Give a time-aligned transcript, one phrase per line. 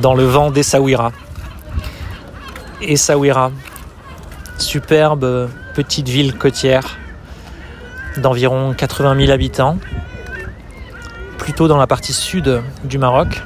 [0.00, 1.12] Dans le vent d'Essaouira.
[2.80, 3.50] Essaouira,
[4.58, 6.98] superbe petite ville côtière
[8.16, 9.78] d'environ 80 000 habitants,
[11.38, 13.42] plutôt dans la partie sud du Maroc.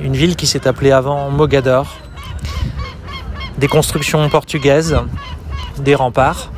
[0.00, 1.96] Une ville qui s'est appelée avant Mogador.
[3.58, 4.96] Des constructions portugaises,
[5.78, 6.51] des remparts.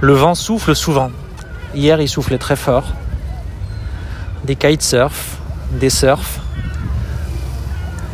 [0.00, 1.10] Le vent souffle souvent.
[1.74, 2.84] Hier, il soufflait très fort.
[4.44, 5.38] Des kitesurf,
[5.72, 6.40] des surfs,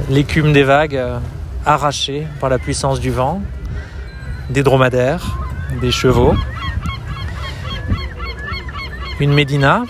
[0.09, 1.19] l'écume des vagues euh,
[1.67, 3.43] arrachée par la puissance du vent,
[4.51, 5.39] des dromadaires,
[5.81, 6.35] des chevaux,
[9.21, 9.83] une médina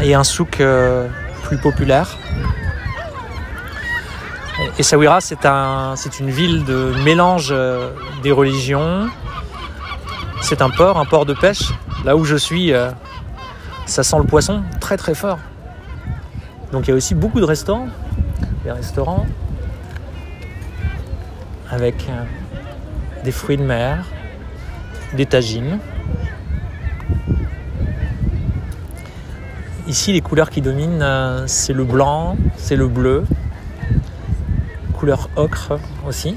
[0.00, 1.08] et un souk euh,
[1.44, 2.16] plus populaire.
[4.78, 7.90] Essaouira, c'est un, une ville de mélange euh,
[8.22, 9.08] des religions.
[10.42, 11.72] C'est un port, un port de pêche.
[12.04, 12.90] Là où je suis, euh,
[13.86, 15.38] ça sent le poisson très très fort.
[16.72, 17.88] Donc il y a aussi beaucoup de restaurants.
[18.64, 19.26] Des restaurants
[21.70, 22.06] avec
[23.24, 24.04] des fruits de mer,
[25.14, 25.78] des tagines.
[29.86, 33.24] Ici, les couleurs qui dominent, euh, c'est le blanc, c'est le bleu,
[34.92, 36.36] couleur ocre aussi.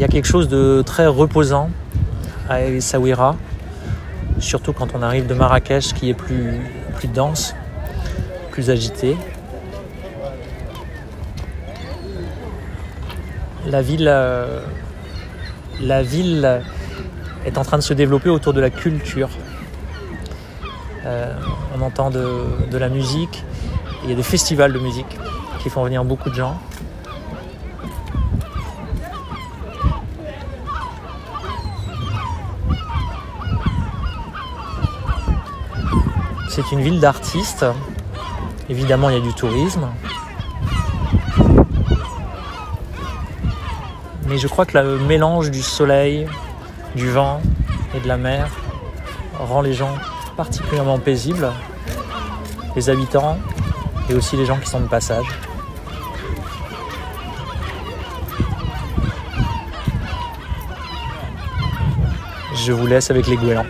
[0.00, 1.68] Il y a quelque chose de très reposant
[2.48, 3.36] à Essaouira,
[4.38, 6.58] surtout quand on arrive de Marrakech qui est plus,
[7.12, 7.54] dense,
[8.50, 9.14] plus agité.
[13.66, 14.62] la ville, euh,
[15.82, 16.62] la ville
[17.44, 19.28] est en train de se développer autour de la culture.
[21.04, 21.34] Euh,
[21.78, 23.44] on entend de, la musique,
[24.04, 25.18] il y a des festivals de musique
[25.62, 26.58] qui font venir beaucoup de gens.
[36.52, 37.64] C'est une ville d'artistes.
[38.68, 39.86] Évidemment, il y a du tourisme.
[44.26, 46.26] Mais je crois que le mélange du soleil,
[46.96, 47.40] du vent
[47.94, 48.48] et de la mer
[49.38, 49.94] rend les gens
[50.36, 51.52] particulièrement paisibles,
[52.74, 53.38] les habitants
[54.08, 55.26] et aussi les gens qui sont de passage.
[62.56, 63.66] Je vous laisse avec les goélands.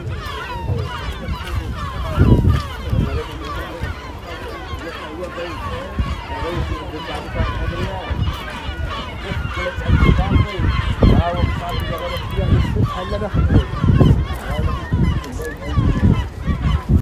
[13.00, 13.69] Em 这儿